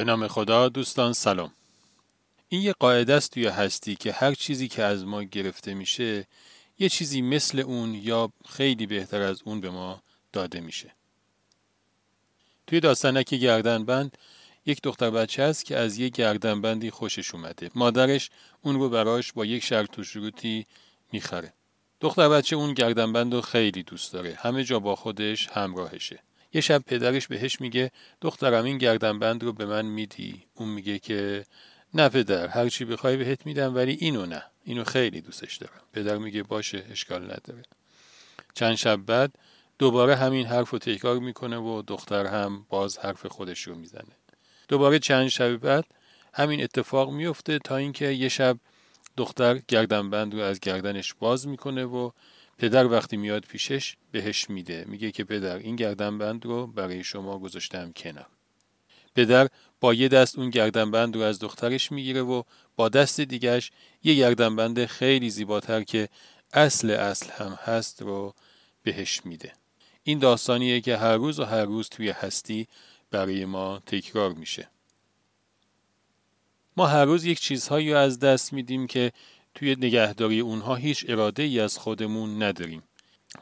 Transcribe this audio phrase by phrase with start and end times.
[0.00, 1.52] به نام خدا دوستان سلام.
[2.48, 6.26] این یه قاعده است توی هستی که هر چیزی که از ما گرفته میشه
[6.78, 10.02] یه چیزی مثل اون یا خیلی بهتر از اون به ما
[10.32, 10.90] داده میشه.
[12.66, 14.18] توی داستانک گردنبند
[14.66, 17.70] یک دختر بچه است که از یک گردنبندی خوشش اومده.
[17.74, 18.30] مادرش
[18.62, 20.66] اون رو براش با یک شرط و شروطی
[21.12, 21.52] می‌خره.
[22.00, 24.38] دختر بچه اون گردنبند رو خیلی دوست داره.
[24.40, 26.22] همه جا با خودش همراهشه.
[26.52, 27.90] یه شب پدرش بهش میگه
[28.20, 30.44] دخترم این گردنبند رو به من میدی.
[30.54, 31.44] اون میگه که
[31.94, 35.80] نه پدر هر چی بخوای بهت میدم ولی اینو نه اینو خیلی دوستش دارم.
[35.92, 37.62] پدر میگه باشه اشکال نداره.
[38.54, 39.32] چند شب بعد
[39.78, 44.16] دوباره همین حرف رو تکرار می‌کنه و دختر هم باز حرف خودش رو می‌زنه.
[44.68, 45.84] دوباره چند شب بعد
[46.34, 48.58] همین اتفاق میفته تا اینکه یه شب
[49.16, 52.10] دختر گردنبند رو از گردنش باز می‌کنه و
[52.60, 54.84] پدر وقتی میاد پیشش بهش میده.
[54.88, 58.26] میگه که پدر این گردنبند رو برای شما گذاشتم کنار.
[59.14, 59.48] پدر
[59.80, 62.42] با یه دست اون گردنبند رو از دخترش می‌گیره و
[62.76, 63.70] با دست دیگش
[64.02, 66.08] یه گردنبند خیلی زیباتر که
[66.52, 68.34] اصل اصل هم هست رو
[68.82, 69.52] بهش میده.
[70.02, 72.68] این داستانیه که هر روز و هر روز توی هستی
[73.10, 74.68] برای ما تکرار میشه.
[76.76, 79.12] ما هر روز یک چیزهایی رو از دست میدیم که
[79.60, 82.82] توی نگهداری اونها هیچ اراده ای از خودمون نداریم.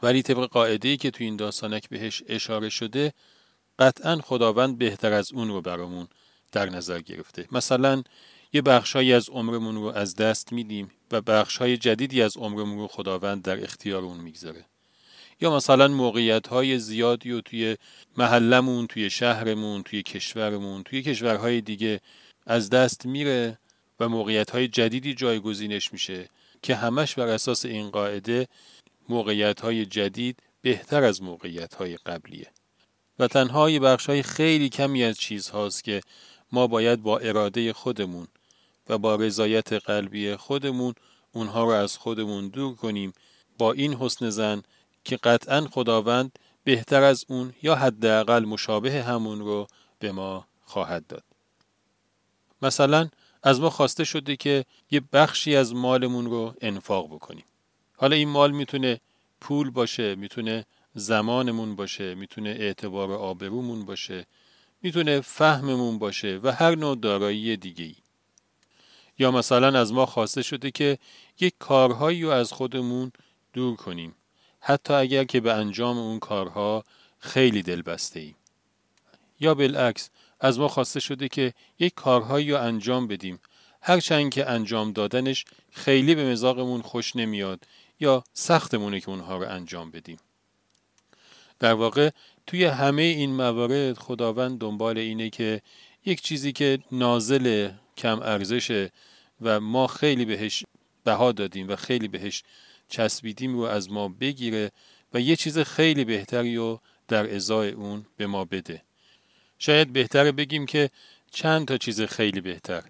[0.03, 3.13] ولی طبق قاعده ای که توی این داستانک بهش اشاره شده
[3.79, 6.07] قطعا خداوند بهتر از اون رو برامون
[6.51, 7.47] در نظر گرفته.
[7.51, 8.03] مثلا
[8.53, 13.41] یه بخشهایی از عمرمون رو از دست میدیم و بخشهای جدیدی از عمرمون رو خداوند
[13.41, 14.65] در اختیار اون می‌گذاره.
[15.41, 17.77] یا مثلا موقعیت های زیادی و توی
[18.17, 22.01] محلمون توی شهرمون توی کشورمون توی کشورهای دیگه
[22.45, 23.57] از دست میره
[23.99, 26.29] و موقعیت های جدیدی جایگزینش میشه
[26.61, 28.47] که همش بر اساس این قاعده
[29.09, 32.47] موقعیت های جدید بهتر از موقعیت های قبلیه.
[33.19, 36.01] و تنها یه بخش های خیلی کمی از چیزهاست که
[36.51, 38.27] ما باید با اراده خودمون
[38.89, 40.93] و با رضایت قلبی خودمون
[41.31, 43.13] اونها رو از خودمون دور کنیم
[43.57, 44.63] با این حسن زن
[45.03, 49.67] که قطعا خداوند بهتر از اون یا حداقل مشابه همون رو
[49.99, 51.23] به ما خواهد داد.
[52.61, 53.09] مثلا
[53.43, 57.45] از ما خواسته شده که یه بخشی از مالمون رو انفاق بکنیم
[57.97, 58.99] حالا این مال می‌تونه
[59.41, 64.25] پول باشه می‌تونه زمانمون باشه می‌تونه اعتبار آبرومون باشه
[64.81, 67.95] می‌تونه فهممون باشه و هر نوع دارایی دیگه ای.
[69.19, 70.97] یا مثلا از ما خواسته شده که
[71.39, 73.11] یک کارهایی رو از خودمون
[73.53, 74.15] دور کنیم
[74.59, 76.83] حتی اگر که به انجام اون کارها
[77.19, 78.35] خیلی دلبسته ایم.
[79.39, 83.39] یا بالعکس از ما خواسته شده که یک کارهایی رو انجام بدیم.
[83.81, 87.59] هرچند که انجام دادنش خیلی به مزاقمون خوش نمیاد
[87.99, 90.17] یا سختمونه که اونها رو انجام بدیم.
[91.59, 92.09] در واقع
[92.47, 95.61] توی همه این موارد خداوند دنبال اینه که
[96.05, 98.91] یک چیزی که نازل کم ارزشه
[99.41, 100.63] و ما خیلی بهش
[101.03, 102.43] بها دادیم و خیلی بهش
[102.89, 104.71] چسبیدیم رو از ما بگیره
[105.13, 108.81] و یه چیز خیلی بهتری رو در ازای اون به ما بده.
[109.59, 110.89] شاید بهتره بگیم که
[111.31, 112.83] چند تا چیز خیلی بهتر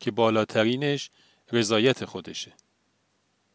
[0.00, 1.10] که بالاترینش
[1.52, 2.52] رضایت خودشه.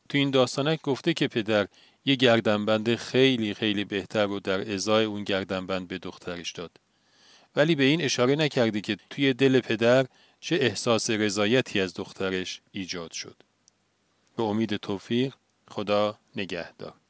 [0.10, 1.68] تو این داستانک گفته که پدر
[2.06, 6.72] یه گردنبند خیلی خیلی بهتر رو در ازای اون گردنبند به دخترش داد.
[7.56, 10.06] ولی به این اشاره نکردی که توی دل پدر
[10.40, 13.36] چه احساس رضایتی از دخترش ایجاد شد.
[14.38, 15.34] به امید توفیق
[15.70, 17.01] خدا نگهدار.